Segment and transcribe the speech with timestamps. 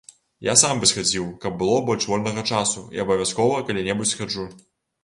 [0.45, 4.51] Я сам бы схадзіў, каб было больш вольнага часу, і абавязкова калі-небудзь схаджу.